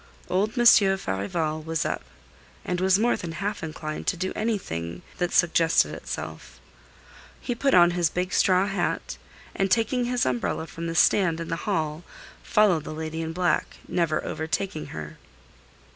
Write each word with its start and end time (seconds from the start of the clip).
Old 0.31 0.57
Monsieur 0.57 0.97
Farival 0.97 1.61
was 1.61 1.85
up, 1.85 2.01
and 2.65 2.81
was 2.81 2.97
more 2.97 3.15
than 3.15 3.33
half 3.33 3.61
inclined 3.61 4.07
to 4.07 4.17
do 4.17 4.33
anything 4.35 5.03
that 5.19 5.31
suggested 5.31 5.93
itself. 5.93 6.59
He 7.39 7.53
put 7.53 7.75
on 7.75 7.91
his 7.91 8.09
big 8.09 8.33
straw 8.33 8.65
hat, 8.65 9.19
and 9.55 9.69
taking 9.69 10.05
his 10.05 10.25
umbrella 10.25 10.65
from 10.65 10.87
the 10.87 10.95
stand 10.95 11.39
in 11.39 11.49
the 11.49 11.55
hall, 11.69 12.03
followed 12.41 12.83
the 12.83 12.95
lady 12.95 13.21
in 13.21 13.31
black, 13.31 13.77
never 13.87 14.25
overtaking 14.25 14.87
her. 14.87 15.19